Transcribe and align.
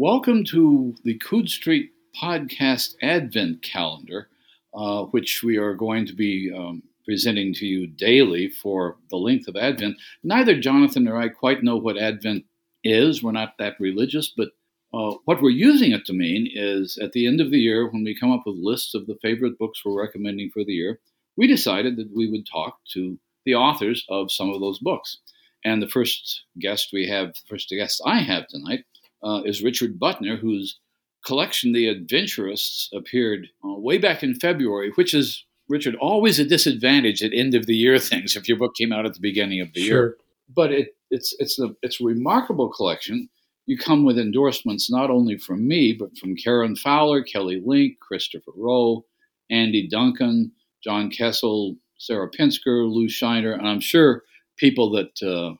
welcome 0.00 0.42
to 0.42 0.94
the 1.04 1.18
Coode 1.18 1.50
Street 1.50 1.90
Podcast 2.18 2.94
Advent 3.02 3.62
Calendar, 3.62 4.30
uh, 4.72 5.02
which 5.02 5.42
we 5.42 5.58
are 5.58 5.74
going 5.74 6.06
to 6.06 6.14
be 6.14 6.50
um, 6.56 6.82
presenting 7.04 7.52
to 7.52 7.66
you 7.66 7.86
daily 7.86 8.48
for 8.48 8.96
the 9.10 9.18
length 9.18 9.46
of 9.46 9.56
Advent. 9.56 9.98
Neither 10.24 10.58
Jonathan 10.58 11.04
nor 11.04 11.20
I 11.20 11.28
quite 11.28 11.62
know 11.62 11.76
what 11.76 11.98
Advent 11.98 12.46
is. 12.82 13.22
We're 13.22 13.32
not 13.32 13.58
that 13.58 13.74
religious, 13.78 14.32
but 14.34 14.48
uh, 14.94 15.16
what 15.26 15.42
we're 15.42 15.50
using 15.50 15.92
it 15.92 16.06
to 16.06 16.14
mean 16.14 16.48
is 16.50 16.96
at 16.96 17.12
the 17.12 17.26
end 17.26 17.42
of 17.42 17.50
the 17.50 17.60
year, 17.60 17.86
when 17.86 18.02
we 18.02 18.18
come 18.18 18.32
up 18.32 18.44
with 18.46 18.56
lists 18.56 18.94
of 18.94 19.06
the 19.06 19.18
favorite 19.20 19.58
books 19.58 19.84
we're 19.84 20.00
recommending 20.00 20.48
for 20.50 20.64
the 20.64 20.72
year, 20.72 20.98
we 21.36 21.46
decided 21.46 21.98
that 21.98 22.08
we 22.16 22.26
would 22.26 22.46
talk 22.50 22.78
to 22.94 23.18
the 23.44 23.54
authors 23.54 24.06
of 24.08 24.32
some 24.32 24.48
of 24.48 24.60
those 24.60 24.78
books. 24.78 25.18
And 25.62 25.82
the 25.82 25.90
first 25.90 26.44
guest 26.58 26.88
we 26.90 27.06
have, 27.08 27.34
the 27.34 27.40
first 27.50 27.68
guest 27.68 28.00
I 28.06 28.20
have 28.20 28.46
tonight, 28.48 28.86
uh, 29.22 29.42
is 29.44 29.62
Richard 29.62 29.98
Butner, 29.98 30.38
whose 30.38 30.78
collection, 31.24 31.72
The 31.72 31.88
Adventurists, 31.88 32.88
appeared 32.94 33.48
uh, 33.64 33.74
way 33.74 33.98
back 33.98 34.22
in 34.22 34.34
February, 34.34 34.92
which 34.94 35.14
is, 35.14 35.44
Richard, 35.68 35.94
always 35.96 36.38
a 36.38 36.44
disadvantage 36.44 37.22
at 37.22 37.32
end 37.32 37.54
of 37.54 37.66
the 37.66 37.76
year 37.76 37.98
things 37.98 38.36
if 38.36 38.48
your 38.48 38.58
book 38.58 38.74
came 38.74 38.92
out 38.92 39.06
at 39.06 39.14
the 39.14 39.20
beginning 39.20 39.60
of 39.60 39.72
the 39.72 39.80
sure. 39.80 39.88
year. 39.88 40.16
But 40.54 40.72
it, 40.72 40.96
it's, 41.10 41.34
it's, 41.38 41.58
a, 41.58 41.74
it's 41.82 42.00
a 42.00 42.04
remarkable 42.04 42.68
collection. 42.68 43.28
You 43.66 43.78
come 43.78 44.04
with 44.04 44.18
endorsements 44.18 44.90
not 44.90 45.10
only 45.10 45.38
from 45.38 45.68
me, 45.68 45.92
but 45.92 46.16
from 46.18 46.34
Karen 46.34 46.74
Fowler, 46.74 47.22
Kelly 47.22 47.62
Link, 47.64 48.00
Christopher 48.00 48.52
Rowe, 48.56 49.04
Andy 49.50 49.86
Duncan, 49.86 50.52
John 50.82 51.10
Kessel, 51.10 51.76
Sarah 51.98 52.30
Pinsker, 52.30 52.90
Lew 52.90 53.08
Shiner, 53.08 53.52
and 53.52 53.68
I'm 53.68 53.80
sure 53.80 54.22
people 54.56 54.90
that 54.92 55.22
uh, 55.22 55.54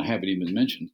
I 0.00 0.06
haven't 0.06 0.30
even 0.30 0.54
mentioned. 0.54 0.90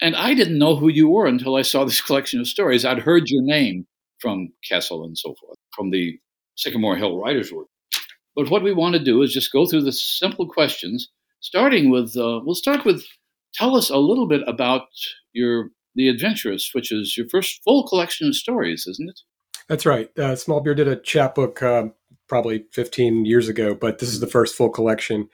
And 0.00 0.16
I 0.16 0.34
didn't 0.34 0.58
know 0.58 0.76
who 0.76 0.88
you 0.88 1.08
were 1.08 1.26
until 1.26 1.56
I 1.56 1.62
saw 1.62 1.84
this 1.84 2.00
collection 2.06 2.40
of 2.40 2.48
stories. 2.48 2.84
I'd 2.84 2.98
heard 3.00 3.28
your 3.28 3.42
name 3.42 3.86
from 4.20 4.52
Kessel 4.68 5.04
and 5.04 5.16
so 5.16 5.34
forth, 5.40 5.58
from 5.74 5.90
the 5.90 6.18
Sycamore 6.56 6.96
Hill 6.96 7.18
Writers 7.18 7.52
Work. 7.52 7.68
But 8.36 8.50
what 8.50 8.62
we 8.62 8.72
want 8.72 8.94
to 8.94 9.04
do 9.04 9.22
is 9.22 9.32
just 9.32 9.52
go 9.52 9.66
through 9.66 9.82
the 9.82 9.92
simple 9.92 10.48
questions, 10.48 11.08
starting 11.40 11.90
with, 11.90 12.16
uh, 12.16 12.40
we'll 12.42 12.54
start 12.54 12.84
with, 12.84 13.04
tell 13.54 13.76
us 13.76 13.90
a 13.90 13.96
little 13.96 14.26
bit 14.26 14.42
about 14.46 14.88
your 15.32 15.70
The 15.94 16.08
Adventurist, 16.08 16.74
which 16.74 16.90
is 16.90 17.16
your 17.16 17.28
first 17.28 17.62
full 17.62 17.86
collection 17.86 18.28
of 18.28 18.34
stories, 18.34 18.86
isn't 18.88 19.08
it? 19.08 19.20
That's 19.68 19.86
right. 19.86 20.10
Uh, 20.18 20.36
Small 20.36 20.60
Beer 20.60 20.74
did 20.74 20.88
a 20.88 20.96
chapbook 20.96 21.62
um, 21.62 21.94
probably 22.28 22.64
15 22.72 23.24
years 23.24 23.48
ago, 23.48 23.74
but 23.74 23.98
this 23.98 24.08
is 24.08 24.20
the 24.20 24.26
first 24.26 24.56
full 24.56 24.70
collection. 24.70 25.28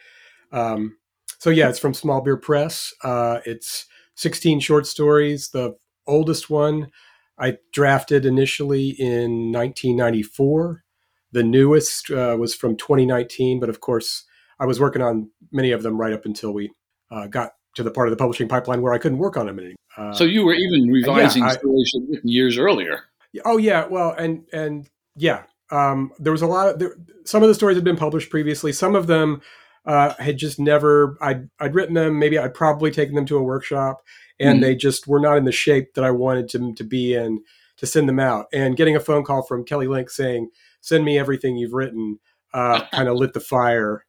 Um, 0.52 0.98
so 1.38 1.50
yeah, 1.50 1.68
it's 1.68 1.78
from 1.78 1.94
Small 1.94 2.20
Beer 2.20 2.36
Press. 2.36 2.92
Uh, 3.02 3.40
it's 3.46 3.86
16 4.20 4.60
short 4.60 4.86
stories. 4.86 5.48
The 5.48 5.76
oldest 6.06 6.50
one 6.50 6.90
I 7.38 7.56
drafted 7.72 8.26
initially 8.26 8.90
in 8.90 9.50
1994. 9.50 10.84
The 11.32 11.42
newest 11.42 12.10
uh, 12.10 12.36
was 12.38 12.54
from 12.54 12.76
2019, 12.76 13.60
but 13.60 13.70
of 13.70 13.80
course, 13.80 14.24
I 14.58 14.66
was 14.66 14.78
working 14.78 15.00
on 15.00 15.30
many 15.50 15.72
of 15.72 15.82
them 15.82 15.98
right 15.98 16.12
up 16.12 16.26
until 16.26 16.52
we 16.52 16.70
uh, 17.10 17.28
got 17.28 17.52
to 17.76 17.82
the 17.82 17.90
part 17.90 18.08
of 18.08 18.10
the 18.10 18.16
publishing 18.16 18.46
pipeline 18.46 18.82
where 18.82 18.92
I 18.92 18.98
couldn't 18.98 19.18
work 19.18 19.38
on 19.38 19.46
them 19.46 19.58
anymore. 19.58 19.76
Uh, 19.96 20.12
so 20.12 20.24
you 20.24 20.44
were 20.44 20.54
even 20.54 20.88
revising 20.90 21.44
yeah, 21.44 21.52
stories 21.52 21.92
written 22.08 22.28
years 22.28 22.58
earlier. 22.58 23.04
Oh 23.44 23.56
yeah, 23.56 23.86
well, 23.86 24.10
and 24.12 24.44
and 24.52 24.88
yeah, 25.16 25.44
um, 25.70 26.12
there 26.18 26.32
was 26.32 26.42
a 26.42 26.46
lot 26.46 26.68
of 26.68 26.78
there, 26.78 26.94
some 27.24 27.42
of 27.42 27.48
the 27.48 27.54
stories 27.54 27.76
had 27.76 27.84
been 27.84 27.96
published 27.96 28.28
previously. 28.28 28.72
Some 28.72 28.94
of 28.94 29.06
them 29.06 29.40
uh, 29.86 30.14
had 30.14 30.36
just 30.36 30.58
never 30.58 31.16
I'd 31.20 31.48
I'd 31.58 31.74
written 31.74 31.94
them. 31.94 32.18
Maybe 32.18 32.38
I'd 32.38 32.54
probably 32.54 32.90
taken 32.90 33.14
them 33.14 33.26
to 33.26 33.36
a 33.36 33.42
workshop, 33.42 34.02
and 34.38 34.56
mm-hmm. 34.56 34.62
they 34.62 34.76
just 34.76 35.06
were 35.06 35.20
not 35.20 35.36
in 35.36 35.44
the 35.44 35.52
shape 35.52 35.94
that 35.94 36.04
I 36.04 36.10
wanted 36.10 36.50
them 36.50 36.74
to 36.74 36.84
be 36.84 37.14
in 37.14 37.42
to 37.78 37.86
send 37.86 38.08
them 38.08 38.20
out. 38.20 38.46
And 38.52 38.76
getting 38.76 38.96
a 38.96 39.00
phone 39.00 39.24
call 39.24 39.42
from 39.42 39.64
Kelly 39.64 39.86
Link 39.86 40.10
saying, 40.10 40.50
"Send 40.80 41.04
me 41.04 41.18
everything 41.18 41.56
you've 41.56 41.72
written," 41.72 42.18
uh, 42.52 42.82
kind 42.92 43.08
of 43.08 43.16
lit 43.16 43.32
the 43.32 43.40
fire 43.40 44.04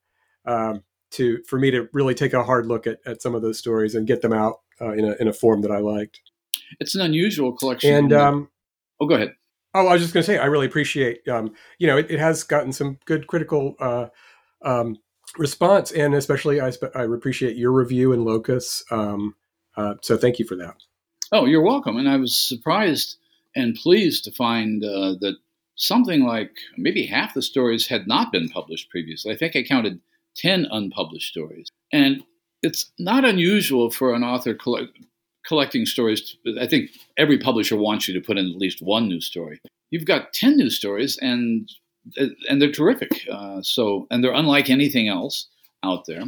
um, 0.45 0.83
to 1.11 1.41
for 1.47 1.57
me 1.57 1.71
to 1.71 1.87
really 1.93 2.13
take 2.13 2.33
a 2.33 2.43
hard 2.43 2.65
look 2.65 2.85
at, 2.85 2.99
at 3.05 3.21
some 3.21 3.35
of 3.35 3.41
those 3.41 3.57
stories 3.57 3.95
and 3.95 4.07
get 4.07 4.21
them 4.21 4.33
out 4.33 4.57
uh, 4.81 4.91
in 4.91 5.05
a 5.05 5.15
in 5.19 5.27
a 5.27 5.33
form 5.33 5.61
that 5.61 5.71
I 5.71 5.79
liked. 5.79 6.19
It's 6.79 6.95
an 6.95 7.01
unusual 7.01 7.53
collection. 7.53 7.93
And 7.93 8.13
um, 8.13 8.49
oh, 8.99 9.07
go 9.07 9.15
ahead. 9.15 9.35
Oh, 9.73 9.87
I 9.87 9.93
was 9.93 10.01
just 10.01 10.13
going 10.13 10.21
to 10.21 10.27
say, 10.27 10.37
I 10.37 10.45
really 10.45 10.65
appreciate, 10.65 11.25
um, 11.29 11.53
you 11.79 11.87
know, 11.87 11.97
it, 11.97 12.11
it, 12.11 12.19
has 12.19 12.43
gotten 12.43 12.73
some 12.73 12.97
good 13.05 13.25
critical 13.27 13.75
uh, 13.79 14.07
um, 14.63 14.97
response, 15.37 15.91
and 15.91 16.13
especially 16.13 16.61
I, 16.61 16.71
I 16.95 17.03
appreciate 17.03 17.55
your 17.55 17.71
review 17.71 18.11
in 18.13 18.25
Locus. 18.25 18.83
Um, 18.91 19.35
uh, 19.77 19.95
so 20.01 20.17
thank 20.17 20.39
you 20.39 20.45
for 20.45 20.55
that. 20.55 20.75
Oh, 21.31 21.45
you're 21.45 21.63
welcome. 21.63 21.97
And 21.97 22.09
I 22.09 22.17
was 22.17 22.37
surprised 22.37 23.17
and 23.55 23.75
pleased 23.75 24.23
to 24.25 24.31
find 24.31 24.83
uh, 24.83 25.15
that 25.21 25.35
something 25.75 26.23
like 26.23 26.51
maybe 26.77 27.05
half 27.05 27.33
the 27.33 27.41
stories 27.41 27.87
had 27.87 28.07
not 28.07 28.31
been 28.31 28.49
published 28.49 28.89
previously. 28.89 29.33
I 29.33 29.37
think 29.37 29.55
I 29.55 29.63
counted 29.63 29.99
10 30.35 30.67
unpublished 30.71 31.29
stories. 31.29 31.69
And 31.91 32.23
it's 32.61 32.91
not 32.99 33.25
unusual 33.25 33.89
for 33.89 34.13
an 34.13 34.23
author 34.23 34.53
collect- 34.53 34.99
collecting 35.45 35.85
stories. 35.85 36.37
To, 36.45 36.59
I 36.61 36.67
think 36.67 36.91
every 37.17 37.37
publisher 37.37 37.75
wants 37.75 38.07
you 38.07 38.13
to 38.13 38.25
put 38.25 38.37
in 38.37 38.49
at 38.49 38.57
least 38.57 38.81
one 38.81 39.07
new 39.07 39.21
story. 39.21 39.59
You've 39.89 40.05
got 40.05 40.33
10 40.33 40.55
new 40.55 40.69
stories, 40.69 41.17
and 41.17 41.69
and 42.49 42.61
they're 42.61 42.71
terrific. 42.71 43.27
Uh, 43.31 43.61
so, 43.61 44.07
and 44.09 44.23
they're 44.23 44.33
unlike 44.33 44.69
anything 44.69 45.07
else 45.07 45.47
out 45.83 46.05
there. 46.07 46.23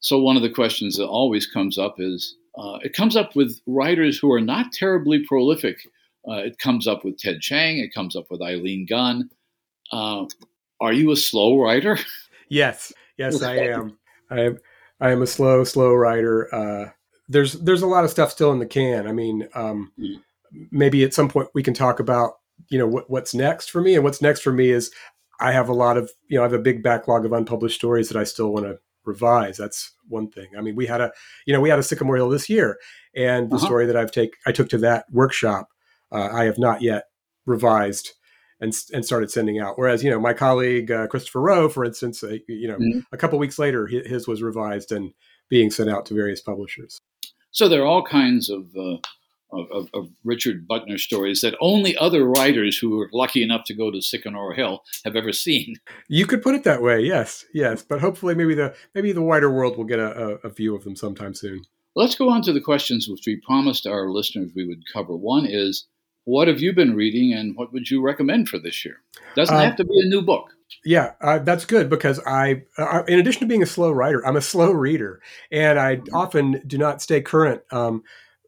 So, 0.00 0.18
one 0.18 0.36
of 0.36 0.42
the 0.42 0.50
questions 0.50 0.96
that 0.96 1.06
always 1.06 1.46
comes 1.46 1.78
up 1.78 1.96
is 1.98 2.36
uh, 2.58 2.78
it 2.82 2.92
comes 2.92 3.16
up 3.16 3.34
with 3.36 3.60
writers 3.66 4.18
who 4.18 4.32
are 4.32 4.40
not 4.40 4.72
terribly 4.72 5.24
prolific. 5.26 5.88
Uh, 6.28 6.36
it 6.36 6.58
comes 6.58 6.86
up 6.86 7.04
with 7.04 7.18
Ted 7.18 7.40
Chiang. 7.40 7.78
It 7.78 7.94
comes 7.94 8.14
up 8.16 8.26
with 8.30 8.42
Eileen 8.42 8.86
Gunn. 8.88 9.30
Uh, 9.90 10.26
are 10.80 10.92
you 10.92 11.10
a 11.10 11.16
slow 11.16 11.58
writer? 11.58 11.98
Yes, 12.48 12.92
yes, 13.16 13.40
I 13.40 13.56
am. 13.56 13.96
I 14.30 14.40
am. 14.40 14.58
I 15.00 15.10
am 15.10 15.22
a 15.22 15.26
slow, 15.26 15.64
slow 15.64 15.94
writer. 15.94 16.54
Uh, 16.54 16.90
there's 17.26 17.54
there's 17.54 17.80
a 17.80 17.86
lot 17.86 18.04
of 18.04 18.10
stuff 18.10 18.30
still 18.30 18.52
in 18.52 18.58
the 18.58 18.66
can. 18.66 19.06
I 19.06 19.12
mean, 19.12 19.48
um, 19.54 19.90
mm. 19.98 20.20
maybe 20.70 21.02
at 21.02 21.14
some 21.14 21.30
point 21.30 21.48
we 21.54 21.62
can 21.62 21.72
talk 21.72 21.98
about 21.98 22.34
you 22.68 22.78
know 22.78 22.86
what, 22.86 23.08
what's 23.08 23.34
next 23.34 23.70
for 23.70 23.80
me 23.80 23.94
and 23.94 24.04
what's 24.04 24.20
next 24.20 24.42
for 24.42 24.52
me 24.52 24.70
is 24.70 24.92
I 25.42 25.52
have 25.52 25.68
a 25.68 25.74
lot 25.74 25.96
of, 25.96 26.10
you 26.28 26.36
know, 26.36 26.42
I 26.42 26.44
have 26.44 26.52
a 26.52 26.58
big 26.58 26.82
backlog 26.82 27.24
of 27.24 27.32
unpublished 27.32 27.76
stories 27.76 28.08
that 28.08 28.18
I 28.18 28.24
still 28.24 28.52
want 28.52 28.66
to 28.66 28.78
revise. 29.04 29.56
That's 29.56 29.92
one 30.08 30.30
thing. 30.30 30.48
I 30.56 30.60
mean, 30.60 30.76
we 30.76 30.86
had 30.86 31.00
a, 31.00 31.10
you 31.46 31.52
know, 31.52 31.60
we 31.60 31.68
had 31.68 31.78
a 31.78 31.82
Sycamore 31.82 32.16
Hill 32.16 32.30
this 32.30 32.48
year, 32.48 32.78
and 33.14 33.50
the 33.50 33.56
uh-huh. 33.56 33.66
story 33.66 33.86
that 33.86 33.96
I've 33.96 34.12
take 34.12 34.36
I 34.46 34.52
took 34.52 34.68
to 34.70 34.78
that 34.78 35.06
workshop, 35.10 35.68
uh, 36.12 36.28
I 36.32 36.44
have 36.44 36.58
not 36.58 36.82
yet 36.82 37.04
revised 37.44 38.12
and 38.60 38.72
and 38.94 39.04
started 39.04 39.30
sending 39.30 39.58
out. 39.58 39.78
Whereas, 39.78 40.04
you 40.04 40.10
know, 40.10 40.20
my 40.20 40.32
colleague 40.32 40.90
uh, 40.90 41.08
Christopher 41.08 41.40
Rowe, 41.40 41.68
for 41.68 41.84
instance, 41.84 42.22
uh, 42.22 42.36
you 42.48 42.68
know, 42.68 42.76
mm-hmm. 42.76 43.00
a 43.12 43.16
couple 43.16 43.38
weeks 43.38 43.58
later, 43.58 43.86
his 43.86 44.28
was 44.28 44.42
revised 44.42 44.92
and 44.92 45.12
being 45.48 45.70
sent 45.70 45.90
out 45.90 46.06
to 46.06 46.14
various 46.14 46.40
publishers. 46.40 47.00
So 47.50 47.68
there 47.68 47.82
are 47.82 47.86
all 47.86 48.04
kinds 48.04 48.48
of 48.48 48.74
uh, 48.76 48.96
of, 49.52 49.66
of, 49.70 49.88
of, 49.94 50.08
Richard 50.24 50.66
Butner 50.66 50.98
stories 50.98 51.40
that 51.40 51.56
only 51.60 51.96
other 51.96 52.24
writers 52.24 52.78
who 52.78 53.00
are 53.00 53.10
lucky 53.12 53.42
enough 53.42 53.64
to 53.66 53.74
go 53.74 53.90
to 53.90 54.00
Sycamore 54.00 54.54
Hill 54.54 54.82
have 55.04 55.16
ever 55.16 55.32
seen. 55.32 55.76
You 56.08 56.26
could 56.26 56.42
put 56.42 56.54
it 56.54 56.64
that 56.64 56.82
way, 56.82 57.00
yes, 57.00 57.44
yes. 57.54 57.82
But 57.82 58.00
hopefully, 58.00 58.34
maybe 58.34 58.54
the 58.54 58.74
maybe 58.94 59.12
the 59.12 59.22
wider 59.22 59.50
world 59.50 59.76
will 59.76 59.84
get 59.84 59.98
a, 59.98 60.34
a, 60.44 60.48
a 60.48 60.48
view 60.50 60.74
of 60.74 60.84
them 60.84 60.94
sometime 60.94 61.34
soon. 61.34 61.64
Let's 61.94 62.14
go 62.14 62.28
on 62.28 62.42
to 62.42 62.52
the 62.52 62.60
questions 62.60 63.08
which 63.08 63.22
we 63.26 63.40
promised 63.46 63.86
our 63.86 64.10
listeners 64.10 64.50
we 64.54 64.66
would 64.66 64.82
cover. 64.92 65.16
One 65.16 65.46
is, 65.46 65.86
what 66.24 66.48
have 66.48 66.60
you 66.60 66.72
been 66.72 66.94
reading, 66.94 67.32
and 67.32 67.56
what 67.56 67.72
would 67.72 67.90
you 67.90 68.02
recommend 68.02 68.48
for 68.48 68.58
this 68.58 68.84
year? 68.84 68.96
Doesn't 69.36 69.54
uh, 69.54 69.60
have 69.60 69.76
to 69.76 69.84
be 69.84 70.00
a 70.00 70.08
new 70.08 70.22
book. 70.22 70.50
Yeah, 70.84 71.12
uh, 71.20 71.38
that's 71.38 71.64
good 71.64 71.90
because 71.90 72.20
I, 72.26 72.62
uh, 72.78 73.02
in 73.08 73.18
addition 73.18 73.40
to 73.40 73.46
being 73.46 73.62
a 73.62 73.66
slow 73.66 73.90
writer, 73.90 74.26
I'm 74.26 74.36
a 74.36 74.42
slow 74.42 74.70
reader, 74.70 75.20
and 75.50 75.78
I 75.78 75.96
mm-hmm. 75.96 76.14
often 76.14 76.62
do 76.66 76.78
not 76.78 77.02
stay 77.02 77.20
current. 77.20 77.62
Um, 77.70 78.02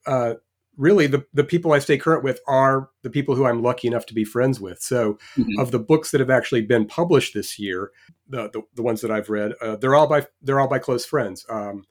uh, 0.06 0.34
really 0.76 1.06
the, 1.06 1.24
the 1.32 1.44
people 1.44 1.72
I 1.72 1.78
stay 1.78 1.98
current 1.98 2.24
with 2.24 2.40
are 2.46 2.90
the 3.02 3.10
people 3.10 3.34
who 3.34 3.46
I'm 3.46 3.62
lucky 3.62 3.88
enough 3.88 4.06
to 4.06 4.14
be 4.14 4.24
friends 4.24 4.60
with. 4.60 4.80
So 4.80 5.18
mm-hmm. 5.36 5.58
of 5.58 5.70
the 5.70 5.78
books 5.78 6.10
that 6.10 6.20
have 6.20 6.30
actually 6.30 6.62
been 6.62 6.86
published 6.86 7.34
this 7.34 7.58
year, 7.58 7.90
the, 8.28 8.50
the, 8.50 8.62
the 8.74 8.82
ones 8.82 9.00
that 9.00 9.10
I've 9.10 9.30
read, 9.30 9.52
uh, 9.60 9.76
they're 9.76 9.94
all 9.94 10.06
by, 10.06 10.26
they're 10.42 10.60
all 10.60 10.68
by 10.68 10.78
close 10.78 11.04
friends. 11.04 11.46
Um, 11.48 11.84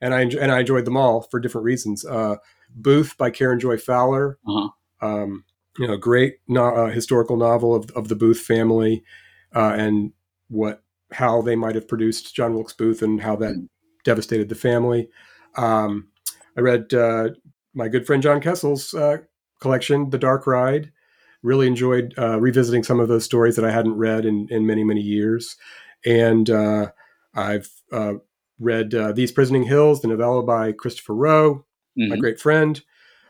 and 0.00 0.14
I, 0.14 0.22
and 0.22 0.50
I 0.50 0.60
enjoyed 0.60 0.86
them 0.86 0.96
all 0.96 1.22
for 1.22 1.40
different 1.40 1.64
reasons. 1.64 2.04
Uh, 2.04 2.36
Booth 2.70 3.16
by 3.18 3.30
Karen 3.30 3.60
Joy 3.60 3.76
Fowler, 3.76 4.38
uh-huh. 4.46 4.68
um, 5.02 5.44
you 5.78 5.86
know, 5.86 5.96
great 5.96 6.36
no, 6.48 6.64
uh, 6.66 6.90
historical 6.90 7.36
novel 7.36 7.74
of, 7.74 7.90
of 7.90 8.08
the 8.08 8.16
Booth 8.16 8.40
family, 8.40 9.04
uh, 9.54 9.74
and 9.76 10.12
what, 10.48 10.82
how 11.12 11.42
they 11.42 11.56
might 11.56 11.74
have 11.74 11.88
produced 11.88 12.34
John 12.34 12.54
Wilkes 12.54 12.72
Booth 12.72 13.02
and 13.02 13.20
how 13.20 13.36
that 13.36 13.52
mm-hmm. 13.52 13.66
devastated 14.04 14.48
the 14.48 14.54
family. 14.54 15.08
Um, 15.56 16.08
I 16.56 16.60
read 16.60 16.92
uh, 16.94 17.30
my 17.74 17.88
good 17.88 18.06
friend 18.06 18.22
John 18.22 18.40
Kessel's 18.40 18.94
uh, 18.94 19.18
collection, 19.60 20.10
The 20.10 20.18
Dark 20.18 20.46
Ride. 20.46 20.92
Really 21.42 21.66
enjoyed 21.66 22.14
uh, 22.18 22.38
revisiting 22.38 22.82
some 22.82 23.00
of 23.00 23.08
those 23.08 23.24
stories 23.24 23.56
that 23.56 23.64
I 23.64 23.70
hadn't 23.70 23.96
read 23.96 24.26
in, 24.26 24.46
in 24.50 24.66
many, 24.66 24.84
many 24.84 25.00
years. 25.00 25.56
And 26.04 26.50
uh, 26.50 26.90
I've 27.34 27.70
uh, 27.92 28.14
read 28.58 28.94
uh, 28.94 29.12
These 29.12 29.32
Prisoning 29.32 29.64
Hills, 29.64 30.02
the 30.02 30.08
novella 30.08 30.42
by 30.42 30.72
Christopher 30.72 31.14
Rowe, 31.14 31.64
mm-hmm. 31.98 32.08
my 32.10 32.16
great 32.16 32.38
friend. 32.38 32.82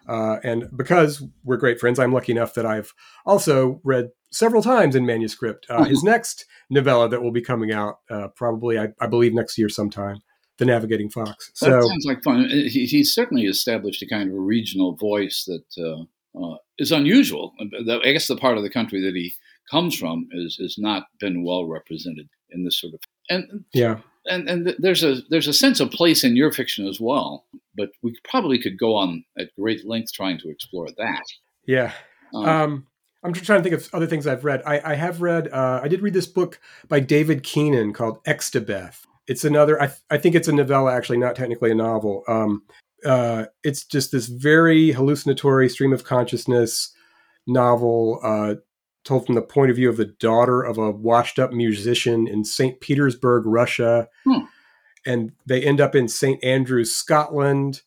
Uh, 0.09 0.39
and 0.43 0.65
because 0.77 1.23
we're 1.45 1.57
great 1.57 1.79
friends, 1.79 1.99
I'm 1.99 2.13
lucky 2.13 2.33
enough 2.33 2.55
that 2.55 2.67
I've 2.67 2.93
also 3.25 3.81
read 3.85 4.11
several 4.33 4.63
times 4.63 4.97
in 4.97 5.07
manuscript 5.07 5.67
uh, 5.69 5.85
his 5.85 6.03
next 6.03 6.47
novella 6.69 7.09
that 7.09 7.23
will 7.23 7.33
be 7.33 7.43
coming 7.43 7.73
out 7.73 7.99
uh, 8.11 8.29
probably, 8.35 8.79
I, 8.79 8.89
I, 9.01 9.07
believe, 9.07 9.35
next 9.35 9.59
year 9.59 9.69
sometime. 9.69 10.21
The 10.61 10.67
Navigating 10.67 11.09
Fox. 11.09 11.51
So 11.55 11.71
that 11.71 11.83
sounds 11.83 12.05
like 12.05 12.23
fun. 12.23 12.49
He, 12.51 12.85
he's 12.85 13.15
certainly 13.15 13.47
established 13.47 14.03
a 14.03 14.07
kind 14.07 14.29
of 14.29 14.37
a 14.37 14.41
regional 14.41 14.95
voice 14.95 15.47
that 15.47 15.65
uh, 15.83 16.05
uh, 16.39 16.57
is 16.79 16.93
unusual. 16.93 17.55
I 17.59 18.12
guess 18.12 18.29
the 18.29 18.37
part 18.37 18.59
of 18.59 18.62
the 18.62 18.71
country 18.71 19.01
that 19.01 19.17
he 19.17 19.33
comes 19.71 19.97
from 19.99 20.29
is 20.33 20.59
has 20.61 20.77
not 20.79 21.07
been 21.19 21.45
well 21.45 21.65
represented 21.65 22.29
in 22.51 22.65
this 22.65 22.79
sort 22.81 22.93
of 22.93 23.01
and 23.29 23.65
yeah 23.73 23.99
and 24.27 24.49
and 24.51 24.75
there's 24.79 25.03
a 25.05 25.23
there's 25.31 25.49
a 25.49 25.53
sense 25.53 25.81
of 25.81 25.91
place 25.91 26.25
in 26.25 26.37
your 26.37 26.53
fiction 26.53 26.87
as 26.87 27.01
well 27.01 27.47
but 27.77 27.91
we 28.03 28.15
probably 28.25 28.59
could 28.59 28.77
go 28.77 28.97
on 28.97 29.25
at 29.39 29.55
great 29.56 29.87
length 29.87 30.13
trying 30.13 30.39
to 30.39 30.51
explore 30.51 30.89
that 30.99 31.23
yeah 31.67 31.93
um, 32.35 32.45
um, 32.45 32.87
i'm 33.23 33.33
just 33.33 33.47
trying 33.47 33.63
to 33.63 33.69
think 33.69 33.81
of 33.81 33.89
other 33.95 34.06
things 34.06 34.27
i've 34.27 34.45
read 34.45 34.63
i, 34.67 34.93
I 34.93 34.95
have 34.95 35.23
read 35.23 35.49
uh, 35.49 35.81
i 35.83 35.89
did 35.89 36.03
read 36.03 36.15
this 36.15 36.27
book 36.27 36.59
by 36.89 36.99
david 36.99 37.45
keenan 37.45 37.93
called 37.93 38.23
Xstabeth 38.25 39.06
it's 39.31 39.44
another 39.44 39.81
I, 39.81 39.91
I 40.11 40.19
think 40.19 40.35
it's 40.35 40.49
a 40.49 40.53
novella 40.53 40.93
actually 40.93 41.19
not 41.19 41.37
technically 41.37 41.71
a 41.71 41.75
novel 41.75 42.25
um, 42.29 42.62
uh, 43.05 43.47
it's 43.65 43.85
just 43.85 44.12
this 44.12 44.27
very 44.27 44.93
hallucinatory 44.93 45.69
stream 45.69 45.93
of 45.93 46.05
consciousness 46.05 46.93
novel 47.47 48.21
uh, 48.23 48.56
told 49.05 49.27
from 49.27 49.35
the 49.35 49.43
point 49.43 49.71
of 49.71 49.77
view 49.77 49.88
of 49.88 49.97
the 49.97 50.05
daughter 50.21 50.62
of 50.62 50.79
a 50.79 50.91
washed 50.91 51.38
up 51.38 51.53
musician 51.53 52.27
in 52.27 52.44
St. 52.44 52.81
Petersburg, 52.81 53.44
Russia. 53.47 54.09
Hmm. 54.25 54.44
And 55.06 55.32
they 55.47 55.62
end 55.62 55.81
up 55.81 55.94
in 55.94 56.09
St. 56.09 56.43
Andrews, 56.44 56.94
Scotland. 56.94 57.82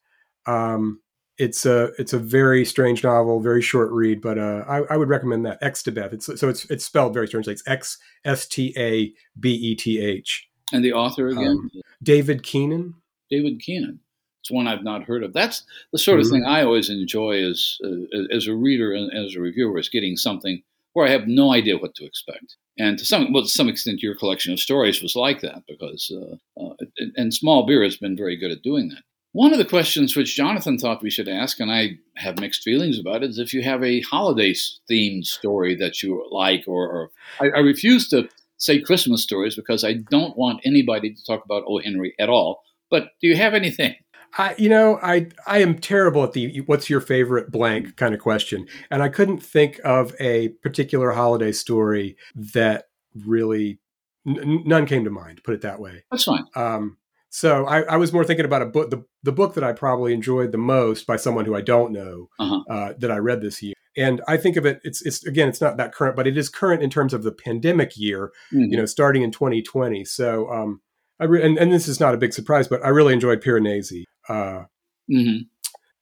Um, 0.48 1.02
it's 1.38 1.66
a 1.66 1.92
it's 2.00 2.14
a 2.14 2.20
very 2.20 2.66
strange 2.66 3.04
novel, 3.04 3.40
very 3.40 3.62
short 3.62 3.92
read, 3.92 4.22
but 4.22 4.38
uh, 4.38 4.64
I, 4.68 4.82
I, 4.94 4.98
would 4.98 5.10
recommend 5.10 5.46
that. 5.46 5.62
Xstabeth. 5.62 6.14
It's 6.14 6.26
so 6.40 6.48
it's 6.48 6.66
it's 6.66 6.86
spelled 6.86 7.14
very 7.14 7.28
strangely. 7.28 7.54
It's 7.54 7.68
X 7.68 7.98
S 8.24 8.48
T 8.48 8.74
A 8.78 9.14
B 9.40 9.52
E 9.54 9.76
T 9.76 10.00
H. 10.00 10.48
And 10.74 10.84
the 10.84 10.94
author 10.94 11.28
again, 11.28 11.48
um, 11.48 11.72
David 12.02 12.44
Keenan. 12.44 12.96
David 13.30 13.60
Keenan. 13.60 14.00
It's 14.42 14.52
one 14.52 14.68
I've 14.68 14.84
not 14.84 15.04
heard 15.04 15.24
of. 15.24 15.32
That's 15.32 15.64
the 15.94 15.98
sort 15.98 16.20
of 16.20 16.26
mm-hmm. 16.26 16.36
thing 16.36 16.46
I 16.46 16.64
always 16.64 16.90
enjoy 16.90 17.44
as 17.50 17.78
uh, 17.86 18.36
as 18.36 18.48
a 18.48 18.56
reader 18.56 18.92
and 18.92 19.14
as 19.14 19.36
a 19.36 19.40
reviewer 19.40 19.80
is 19.80 19.88
getting 19.88 20.18
something 20.18 20.62
where 20.94 21.08
I 21.08 21.12
have 21.12 21.28
no 21.28 21.54
idea 21.54 21.78
what 21.78 21.96
to 21.96 22.06
expect. 22.06 22.58
And 22.78 22.98
to 22.98 23.06
some, 23.06 23.32
well, 23.34 23.44
to 23.44 23.50
some 23.50 23.70
extent, 23.70 24.02
your 24.02 24.16
collection 24.16 24.54
of 24.54 24.60
stories 24.60 25.02
was 25.02 25.16
like 25.16 25.42
that 25.42 25.64
because, 25.68 26.12
uh, 26.12 26.62
uh, 26.62 26.74
and 27.16 27.34
Small 27.34 27.66
Beer 27.66 27.84
has 27.84 27.98
been 27.98 28.18
very 28.18 28.36
good 28.36 28.52
at 28.52 28.64
doing 28.64 28.90
that. 28.90 29.04
One 29.32 29.52
of 29.52 29.58
the 29.58 29.66
questions 29.66 30.16
which 30.16 30.36
Jonathan 30.36 30.78
thought 30.78 31.02
we 31.02 31.10
should 31.10 31.28
ask, 31.28 31.60
and 31.60 31.72
I 31.72 31.98
have 32.18 32.40
mixed 32.40 32.62
feelings 32.62 33.00
about 33.00 33.24
it, 33.24 33.32
is 33.32 33.40
if 33.40 33.54
you 33.54 33.64
have 33.64 33.84
a 33.84 34.02
holiday 34.02 34.54
themed 34.90 35.26
story 35.26 35.76
that 35.76 36.04
you 36.04 36.28
like, 36.30 36.66
or, 36.68 36.88
or 36.88 37.12
I, 37.40 37.50
I 37.58 37.60
refuse 37.60 38.08
to 38.10 38.30
say 38.64 38.80
Christmas 38.80 39.22
stories 39.22 39.56
because 39.56 39.84
I 39.84 39.96
don't 40.10 40.38
want 40.38 40.62
anybody 40.66 41.14
to 41.14 41.24
talk 41.26 41.44
about 41.44 41.64
O. 41.68 41.80
Henry 41.80 42.14
at 42.20 42.30
all. 42.30 42.62
But 42.90 43.10
do 43.22 43.28
you 43.28 43.36
have 43.36 43.54
anything? 43.54 43.96
I, 44.38 44.56
you 44.58 44.70
know, 44.70 45.00
I 45.04 45.28
I 45.46 45.60
am 45.60 45.78
terrible 45.78 46.24
at 46.24 46.34
the 46.34 46.62
what's 46.62 46.90
your 46.90 47.02
favorite 47.02 47.52
blank 47.52 47.98
kind 47.98 48.16
of 48.16 48.20
question, 48.20 48.68
and 48.90 49.04
I 49.04 49.10
couldn't 49.10 49.40
think 49.40 49.80
of 49.84 50.16
a 50.20 50.50
particular 50.64 51.12
holiday 51.12 51.52
story 51.52 52.18
that 52.36 52.86
really 53.14 53.80
n- 54.26 54.64
none 54.66 54.88
came 54.88 55.04
to 55.04 55.12
mind. 55.12 55.42
Put 55.44 55.54
it 55.54 55.62
that 55.62 55.80
way. 55.80 56.04
That's 56.10 56.24
fine. 56.24 56.46
Um, 56.56 56.98
so 57.30 57.66
I, 57.66 57.82
I, 57.82 57.98
was 57.98 58.14
more 58.14 58.24
thinking 58.24 58.46
about 58.46 58.62
a 58.62 58.68
book, 58.68 58.90
the 58.90 59.04
the 59.22 59.32
book 59.32 59.54
that 59.56 59.64
I 59.64 59.74
probably 59.74 60.14
enjoyed 60.14 60.52
the 60.52 60.58
most 60.58 61.06
by 61.06 61.16
someone 61.16 61.46
who 61.46 61.56
I 61.56 61.62
don't 61.62 61.92
know 61.92 62.30
uh-huh. 62.40 62.62
uh, 62.70 62.94
that 63.00 63.12
I 63.12 63.18
read 63.18 63.42
this 63.42 63.62
year, 63.62 63.74
and 63.96 64.22
I 64.28 64.38
think 64.38 64.56
of 64.58 64.66
it. 64.66 64.80
It's 64.84 65.02
it's 65.02 65.26
again, 65.26 65.50
it's 65.50 65.62
not 65.62 65.78
that 65.78 65.94
current, 65.94 66.16
but 66.16 66.28
it 66.28 66.38
is 66.38 66.50
current 66.50 66.82
in 66.82 66.90
terms 66.90 67.14
of 67.14 67.24
the 67.24 67.32
pandemic 67.32 67.98
year. 67.98 68.32
Mm-hmm. 68.52 68.72
You 68.72 68.78
know, 68.78 68.86
starting 68.86 69.24
in 69.24 69.32
2020. 69.32 70.06
So. 70.06 70.52
Um, 70.52 70.82
I 71.20 71.26
re- 71.26 71.44
and, 71.44 71.58
and 71.58 71.72
this 71.72 71.88
is 71.88 72.00
not 72.00 72.14
a 72.14 72.18
big 72.18 72.34
surprise, 72.34 72.68
but 72.68 72.84
I 72.84 72.90
really 72.90 73.14
enjoyed 73.14 73.42
Piranesi. 73.42 74.04
Uh, 74.28 74.64
mm-hmm. 75.10 75.44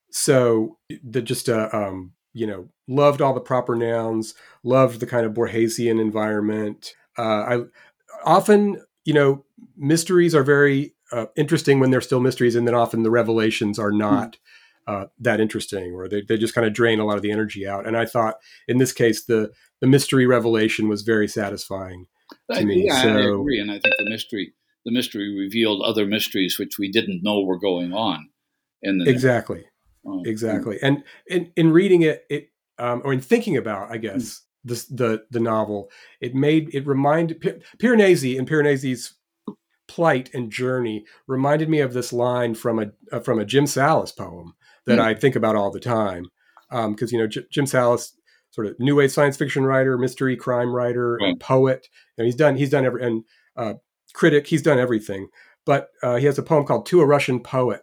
So 0.09 0.77
the 1.03 1.21
just 1.21 1.49
uh, 1.49 1.69
um, 1.71 2.13
you 2.33 2.47
know 2.47 2.69
loved 2.87 3.21
all 3.21 3.33
the 3.33 3.39
proper 3.39 3.75
nouns, 3.75 4.33
loved 4.63 4.99
the 4.99 5.05
kind 5.05 5.25
of 5.25 5.33
Borgesian 5.33 5.99
environment. 5.99 6.93
Uh, 7.17 7.21
I 7.21 7.61
often 8.23 8.83
you 9.05 9.13
know 9.13 9.45
mysteries 9.77 10.33
are 10.33 10.43
very 10.43 10.93
uh, 11.11 11.25
interesting 11.35 11.79
when 11.79 11.91
they're 11.91 12.01
still 12.01 12.19
mysteries, 12.19 12.55
and 12.55 12.67
then 12.67 12.75
often 12.75 13.03
the 13.03 13.11
revelations 13.11 13.79
are 13.79 13.91
not. 13.91 14.33
Mm-hmm. 14.33 14.60
Uh, 14.87 15.05
that 15.19 15.39
interesting, 15.39 15.93
or 15.93 16.09
they, 16.09 16.21
they 16.21 16.37
just 16.37 16.55
kind 16.55 16.65
of 16.65 16.73
drain 16.73 16.99
a 16.99 17.05
lot 17.05 17.15
of 17.15 17.21
the 17.21 17.31
energy 17.31 17.67
out. 17.67 17.85
And 17.85 17.95
I 17.95 18.05
thought 18.05 18.37
in 18.67 18.77
this 18.77 18.91
case, 18.91 19.23
the 19.23 19.51
the 19.79 19.87
mystery 19.87 20.25
revelation 20.25 20.87
was 20.87 21.03
very 21.03 21.27
satisfying 21.27 22.07
to 22.51 22.59
I, 22.59 22.65
me. 22.65 22.85
Yeah, 22.87 23.01
so, 23.01 23.09
I 23.09 23.21
agree, 23.21 23.59
and 23.59 23.69
I 23.69 23.79
think 23.79 23.95
the 23.97 24.09
mystery 24.09 24.53
the 24.85 24.91
mystery 24.91 25.33
revealed 25.37 25.81
other 25.81 26.05
mysteries 26.05 26.57
which 26.57 26.79
we 26.79 26.91
didn't 26.91 27.23
know 27.23 27.41
were 27.41 27.59
going 27.59 27.93
on 27.93 28.29
in 28.81 28.97
the 28.97 29.09
exactly. 29.09 29.65
Oh, 30.05 30.23
exactly. 30.25 30.79
and 30.81 31.03
in, 31.27 31.51
in 31.55 31.71
reading 31.71 32.01
it 32.01 32.25
it 32.29 32.49
um, 32.79 33.03
or 33.05 33.13
in 33.13 33.21
thinking 33.21 33.55
about 33.55 33.91
i 33.91 33.97
guess 33.97 34.41
the, 34.63 34.73
the 34.89 35.23
the 35.29 35.39
novel 35.39 35.91
it 36.19 36.33
made 36.33 36.73
it 36.73 36.87
reminded 36.87 37.39
piranesi 37.79 38.37
and 38.37 38.49
piranesi's 38.49 39.13
plight 39.87 40.31
and 40.33 40.51
journey 40.51 41.05
reminded 41.27 41.69
me 41.69 41.81
of 41.81 41.93
this 41.93 42.11
line 42.11 42.55
from 42.55 42.79
a 42.79 42.91
uh, 43.11 43.19
from 43.19 43.37
a 43.37 43.45
jim 43.45 43.65
sallis 43.65 44.15
poem 44.15 44.55
that 44.85 44.99
mm. 44.99 45.03
i 45.03 45.13
think 45.13 45.35
about 45.35 45.55
all 45.55 45.71
the 45.71 45.79
time 45.79 46.25
because 46.69 46.85
um, 46.85 47.09
you 47.11 47.17
know 47.17 47.27
J- 47.27 47.45
jim 47.51 47.65
Sallis, 47.65 48.11
sort 48.51 48.67
of 48.67 48.79
new 48.79 48.95
wave 48.95 49.11
science 49.11 49.37
fiction 49.37 49.65
writer 49.65 49.97
mystery 49.97 50.35
crime 50.35 50.73
writer 50.73 51.17
right. 51.19 51.29
and 51.29 51.39
poet 51.39 51.87
and 52.17 52.25
he's 52.25 52.35
done 52.35 52.55
he's 52.55 52.69
done 52.69 52.85
every 52.85 53.03
and 53.03 53.23
uh, 53.55 53.73
critic. 54.13 54.47
He's 54.47 54.61
done 54.61 54.79
everything. 54.79 55.29
But 55.65 55.89
uh, 56.01 56.15
he 56.15 56.25
has 56.25 56.37
a 56.37 56.43
poem 56.43 56.65
called 56.65 56.85
To 56.87 57.01
a 57.01 57.05
Russian 57.05 57.39
Poet. 57.39 57.81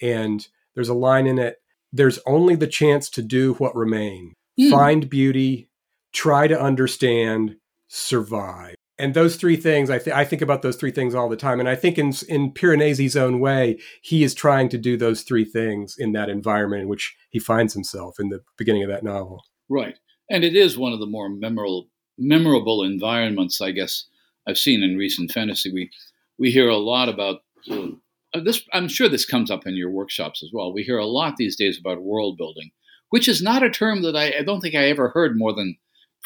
And 0.00 0.46
there's 0.74 0.88
a 0.88 0.94
line 0.94 1.26
in 1.26 1.38
it 1.38 1.56
There's 1.92 2.18
only 2.26 2.54
the 2.54 2.66
chance 2.66 3.10
to 3.10 3.22
do 3.22 3.54
what 3.54 3.74
remain. 3.74 4.34
Mm. 4.58 4.70
Find 4.70 5.10
beauty, 5.10 5.70
try 6.12 6.46
to 6.46 6.60
understand, 6.60 7.56
survive. 7.88 8.74
And 8.98 9.14
those 9.14 9.36
three 9.36 9.56
things, 9.56 9.90
I, 9.90 9.98
th- 9.98 10.14
I 10.14 10.24
think 10.24 10.42
about 10.42 10.62
those 10.62 10.76
three 10.76 10.90
things 10.90 11.14
all 11.14 11.28
the 11.28 11.36
time. 11.36 11.60
And 11.60 11.68
I 11.68 11.76
think 11.76 11.98
in, 11.98 12.12
in 12.28 12.52
Piranesi's 12.52 13.16
own 13.16 13.38
way, 13.38 13.78
he 14.02 14.24
is 14.24 14.34
trying 14.34 14.68
to 14.70 14.78
do 14.78 14.96
those 14.96 15.22
three 15.22 15.44
things 15.44 15.96
in 15.96 16.12
that 16.12 16.28
environment 16.28 16.82
in 16.82 16.88
which 16.88 17.16
he 17.30 17.38
finds 17.38 17.74
himself 17.74 18.18
in 18.18 18.28
the 18.28 18.40
beginning 18.56 18.82
of 18.82 18.90
that 18.90 19.04
novel. 19.04 19.44
Right. 19.68 19.96
And 20.28 20.44
it 20.44 20.56
is 20.56 20.76
one 20.76 20.92
of 20.92 20.98
the 20.98 21.06
more 21.06 21.28
memorable, 21.28 21.88
memorable 22.18 22.82
environments, 22.82 23.60
I 23.60 23.70
guess, 23.70 24.06
I've 24.48 24.58
seen 24.58 24.82
in 24.82 24.96
recent 24.96 25.30
fantasy. 25.30 25.72
We 25.72 25.90
we 26.38 26.50
hear 26.50 26.68
a 26.68 26.76
lot 26.76 27.08
about 27.08 27.40
uh, 27.70 28.40
this. 28.42 28.62
I'm 28.72 28.88
sure 28.88 29.08
this 29.08 29.26
comes 29.26 29.50
up 29.50 29.66
in 29.66 29.76
your 29.76 29.90
workshops 29.90 30.42
as 30.42 30.50
well. 30.52 30.72
We 30.72 30.82
hear 30.82 30.98
a 30.98 31.06
lot 31.06 31.36
these 31.36 31.56
days 31.56 31.78
about 31.78 32.02
world 32.02 32.38
building, 32.38 32.70
which 33.10 33.28
is 33.28 33.42
not 33.42 33.62
a 33.62 33.70
term 33.70 34.02
that 34.02 34.16
I, 34.16 34.38
I 34.38 34.42
don't 34.42 34.60
think 34.60 34.74
I 34.74 34.88
ever 34.88 35.10
heard 35.10 35.36
more 35.36 35.52
than 35.52 35.76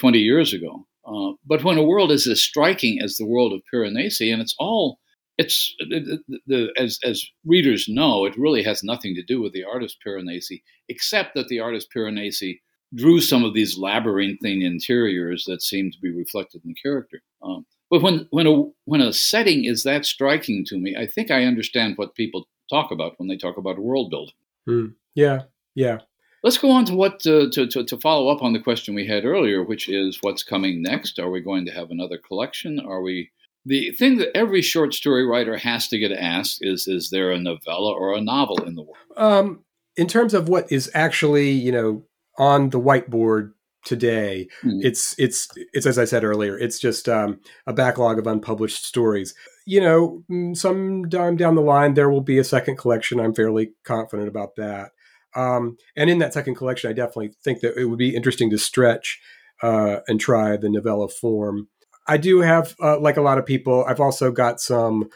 20 0.00 0.18
years 0.18 0.52
ago. 0.52 0.86
Uh, 1.04 1.32
but 1.44 1.64
when 1.64 1.78
a 1.78 1.84
world 1.84 2.12
is 2.12 2.26
as 2.26 2.40
striking 2.40 3.00
as 3.02 3.16
the 3.16 3.26
world 3.26 3.52
of 3.52 3.62
Piranesi, 3.72 4.32
and 4.32 4.40
it's 4.40 4.54
all 4.58 4.98
it's 5.38 5.74
the, 5.80 6.18
the, 6.46 6.72
as 6.76 6.98
as 7.04 7.24
readers 7.44 7.88
know, 7.88 8.24
it 8.24 8.38
really 8.38 8.62
has 8.62 8.82
nothing 8.82 9.14
to 9.14 9.22
do 9.22 9.40
with 9.40 9.52
the 9.52 9.64
artist 9.64 9.98
Piranesi, 10.06 10.62
except 10.88 11.34
that 11.34 11.48
the 11.48 11.60
artist 11.60 11.88
Piranesi 11.94 12.60
drew 12.94 13.20
some 13.20 13.44
of 13.44 13.54
these 13.54 13.78
labyrinthine 13.78 14.62
interiors 14.62 15.44
that 15.46 15.62
seem 15.62 15.90
to 15.90 15.98
be 16.00 16.10
reflected 16.10 16.62
in 16.64 16.70
the 16.70 16.74
character. 16.82 17.22
Um, 17.42 17.64
but 17.90 18.02
when 18.02 18.26
when 18.30 18.46
a 18.46 18.64
when 18.84 19.00
a 19.00 19.12
setting 19.12 19.64
is 19.64 19.82
that 19.82 20.04
striking 20.04 20.64
to 20.66 20.78
me, 20.78 20.96
I 20.96 21.06
think 21.06 21.30
I 21.30 21.44
understand 21.44 21.96
what 21.96 22.14
people 22.14 22.46
talk 22.70 22.90
about 22.90 23.14
when 23.18 23.28
they 23.28 23.36
talk 23.36 23.56
about 23.56 23.78
world 23.78 24.10
building. 24.10 24.34
Mm. 24.68 24.94
Yeah, 25.14 25.42
yeah. 25.74 25.98
Let's 26.42 26.58
go 26.58 26.70
on 26.70 26.84
to 26.86 26.94
what 26.94 27.26
uh, 27.26 27.50
to, 27.52 27.66
to, 27.66 27.84
to 27.84 27.96
follow 27.98 28.28
up 28.28 28.42
on 28.42 28.52
the 28.52 28.60
question 28.60 28.94
we 28.94 29.06
had 29.06 29.24
earlier, 29.24 29.62
which 29.62 29.88
is 29.88 30.18
what's 30.22 30.42
coming 30.42 30.82
next. 30.82 31.18
Are 31.18 31.30
we 31.30 31.40
going 31.40 31.66
to 31.66 31.72
have 31.72 31.90
another 31.90 32.18
collection? 32.18 32.80
Are 32.80 33.00
we 33.00 33.30
the 33.64 33.92
thing 33.92 34.18
that 34.18 34.36
every 34.36 34.60
short 34.60 34.92
story 34.92 35.24
writer 35.24 35.56
has 35.56 35.86
to 35.88 35.98
get 35.98 36.12
asked 36.12 36.58
is 36.62 36.88
is 36.88 37.10
there 37.10 37.30
a 37.30 37.38
novella 37.38 37.92
or 37.92 38.14
a 38.14 38.20
novel 38.20 38.62
in 38.64 38.74
the 38.74 38.82
world? 38.82 38.96
Um, 39.16 39.64
in 39.96 40.06
terms 40.06 40.34
of 40.34 40.48
what 40.48 40.70
is 40.70 40.90
actually 40.94 41.50
you 41.50 41.72
know 41.72 42.02
on 42.38 42.70
the 42.70 42.80
whiteboard 42.80 43.52
today 43.84 44.48
mm. 44.64 44.78
it's 44.82 45.14
it's 45.18 45.48
it's 45.72 45.86
as 45.86 45.98
i 45.98 46.04
said 46.04 46.24
earlier 46.24 46.56
it's 46.56 46.78
just 46.78 47.08
um, 47.08 47.40
a 47.66 47.72
backlog 47.72 48.18
of 48.18 48.26
unpublished 48.26 48.84
stories 48.84 49.34
you 49.66 49.80
know 49.80 50.22
mm, 50.30 50.56
sometime 50.56 51.36
down 51.36 51.56
the 51.56 51.60
line 51.60 51.94
there 51.94 52.10
will 52.10 52.20
be 52.20 52.38
a 52.38 52.44
second 52.44 52.76
collection 52.76 53.18
i'm 53.18 53.34
fairly 53.34 53.72
confident 53.84 54.28
about 54.28 54.54
that 54.56 54.92
um, 55.34 55.76
and 55.96 56.10
in 56.10 56.18
that 56.18 56.32
second 56.32 56.54
collection 56.54 56.90
i 56.90 56.92
definitely 56.92 57.32
think 57.42 57.60
that 57.60 57.76
it 57.76 57.86
would 57.86 57.98
be 57.98 58.14
interesting 58.14 58.50
to 58.50 58.58
stretch 58.58 59.20
uh, 59.62 60.00
and 60.08 60.20
try 60.20 60.56
the 60.56 60.68
novella 60.68 61.08
form 61.08 61.68
i 62.06 62.16
do 62.16 62.40
have 62.40 62.74
uh, 62.82 62.98
like 62.98 63.16
a 63.16 63.22
lot 63.22 63.38
of 63.38 63.46
people 63.46 63.84
i've 63.88 64.00
also 64.00 64.30
got 64.30 64.60
some 64.60 65.08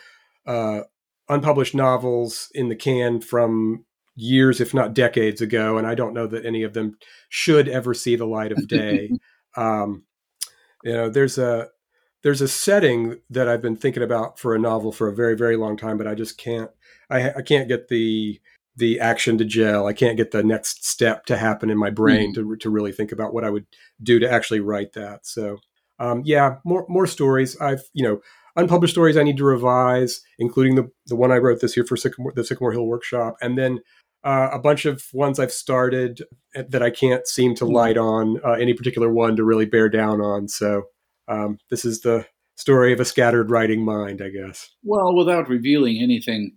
uh, 0.46 0.80
unpublished 1.28 1.74
novels 1.74 2.48
in 2.54 2.68
the 2.68 2.76
can 2.76 3.20
from 3.20 3.84
years, 4.16 4.60
if 4.60 4.72
not 4.72 4.94
decades 4.94 5.40
ago, 5.40 5.76
and 5.76 5.86
I 5.86 5.94
don't 5.94 6.14
know 6.14 6.26
that 6.26 6.46
any 6.46 6.62
of 6.62 6.72
them 6.72 6.96
should 7.28 7.68
ever 7.68 7.94
see 7.94 8.16
the 8.16 8.26
light 8.26 8.50
of 8.50 8.66
day. 8.66 9.10
um, 9.56 10.04
you 10.82 10.92
know, 10.92 11.08
there's 11.08 11.38
a 11.38 11.68
there's 12.22 12.40
a 12.40 12.48
setting 12.48 13.20
that 13.30 13.48
I've 13.48 13.62
been 13.62 13.76
thinking 13.76 14.02
about 14.02 14.38
for 14.38 14.54
a 14.54 14.58
novel 14.58 14.90
for 14.90 15.08
a 15.08 15.14
very 15.14 15.36
very 15.36 15.56
long 15.56 15.76
time, 15.76 15.98
but 15.98 16.06
I 16.06 16.14
just 16.14 16.38
can't 16.38 16.70
I, 17.10 17.30
I 17.30 17.42
can't 17.42 17.68
get 17.68 17.88
the 17.88 18.40
the 18.76 19.00
action 19.00 19.38
to 19.38 19.44
gel. 19.44 19.86
I 19.86 19.92
can't 19.92 20.16
get 20.16 20.30
the 20.30 20.42
next 20.42 20.84
step 20.84 21.24
to 21.26 21.36
happen 21.36 21.70
in 21.70 21.78
my 21.78 21.90
brain 21.90 22.34
mm-hmm. 22.34 22.50
to 22.50 22.56
to 22.56 22.70
really 22.70 22.92
think 22.92 23.12
about 23.12 23.32
what 23.32 23.44
I 23.44 23.50
would 23.50 23.66
do 24.02 24.18
to 24.18 24.30
actually 24.30 24.60
write 24.60 24.92
that. 24.92 25.26
So 25.26 25.58
um, 25.98 26.22
yeah, 26.24 26.56
more 26.64 26.86
more 26.88 27.06
stories. 27.06 27.58
I've 27.60 27.82
you 27.92 28.04
know 28.04 28.20
unpublished 28.54 28.94
stories 28.94 29.16
I 29.16 29.22
need 29.22 29.36
to 29.38 29.44
revise, 29.44 30.20
including 30.38 30.74
the 30.74 30.90
the 31.06 31.16
one 31.16 31.32
I 31.32 31.38
wrote 31.38 31.60
this 31.60 31.76
year 31.76 31.86
for 31.86 31.96
Sycamore, 31.96 32.32
the 32.34 32.44
Sycamore 32.44 32.72
Hill 32.72 32.86
Workshop, 32.86 33.36
and 33.40 33.56
then 33.56 33.80
uh, 34.24 34.50
a 34.52 34.58
bunch 34.58 34.84
of 34.84 35.04
ones 35.12 35.38
I've 35.38 35.52
started 35.52 36.22
that 36.54 36.82
I 36.82 36.90
can't 36.90 37.26
seem 37.26 37.54
to 37.56 37.64
light 37.64 37.96
on 37.96 38.40
uh, 38.44 38.52
any 38.52 38.74
particular 38.74 39.10
one 39.10 39.36
to 39.36 39.44
really 39.44 39.66
bear 39.66 39.88
down 39.88 40.20
on. 40.20 40.48
So 40.48 40.84
um, 41.28 41.58
this 41.70 41.84
is 41.84 42.00
the 42.00 42.26
story 42.56 42.92
of 42.92 42.98
a 42.98 43.04
scattered 43.04 43.50
writing 43.50 43.84
mind, 43.84 44.20
I 44.20 44.30
guess. 44.30 44.70
Well, 44.82 45.14
without 45.14 45.48
revealing 45.48 46.02
anything 46.02 46.56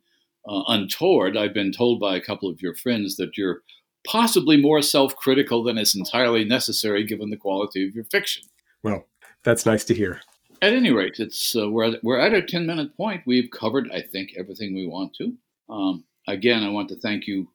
uh, 0.50 0.64
untoward, 0.68 1.38
I've 1.38 1.54
been 1.54 1.72
told 1.72 2.00
by 2.00 2.16
a 2.16 2.22
couple 2.22 2.50
of 2.50 2.62
your 2.62 2.76
friends 2.76 3.16
that 3.18 3.38
you're 3.38 3.62
possibly 4.08 4.58
more 4.58 4.82
self-critical 4.82 5.64
than 5.64 5.78
is 5.78 5.96
entirely 5.96 6.44
necessary 6.44 7.06
given 7.06 7.30
the 7.30 7.38
quality 7.38 7.88
of 7.88 7.94
your 7.94 8.06
fiction. 8.06 8.44
Well, 8.82 9.06
that's 9.44 9.66
nice 9.66 9.84
to 9.86 9.94
hear. 9.94 10.22
At 10.62 10.74
any 10.74 10.92
rate, 10.92 11.20
it's 11.20 11.56
uh, 11.56 11.70
we're 11.70 11.86
at, 11.94 12.04
we're 12.04 12.20
at 12.20 12.34
a 12.34 12.42
ten 12.42 12.66
minute 12.66 12.98
point. 12.98 13.24
We've 13.26 13.50
covered, 13.52 13.90
I 13.92 14.02
think, 14.02 14.32
everything 14.38 14.74
we 14.74 14.88
want 14.88 15.14
to. 15.16 15.34
Um, 15.70 16.04
again, 16.28 16.64
I 16.64 16.70
want 16.70 16.90
to 16.90 17.00
thank 17.00 17.28
you 17.28 17.48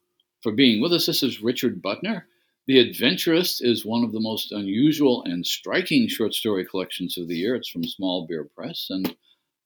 for 0.42 0.52
being 0.52 0.80
with 0.80 0.92
us. 0.92 1.06
This 1.06 1.22
is 1.22 1.42
Richard 1.42 1.82
Butner. 1.82 2.22
The 2.66 2.80
Adventurist 2.80 3.62
is 3.62 3.84
one 3.84 4.04
of 4.04 4.12
the 4.12 4.20
most 4.20 4.52
unusual 4.52 5.22
and 5.24 5.44
striking 5.44 6.08
short 6.08 6.32
story 6.32 6.64
collections 6.64 7.18
of 7.18 7.28
the 7.28 7.36
year. 7.36 7.54
It's 7.56 7.68
from 7.68 7.84
Small 7.84 8.26
Beer 8.26 8.48
Press, 8.56 8.86
and 8.88 9.14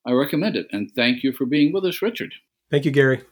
I 0.04 0.12
recommend 0.12 0.56
it. 0.56 0.66
And 0.72 0.90
thank 0.96 1.22
you 1.22 1.32
for 1.32 1.46
being 1.46 1.72
with 1.72 1.84
us, 1.84 2.02
Richard. 2.02 2.34
Thank 2.70 2.84
you, 2.84 2.90
Gary. 2.90 3.22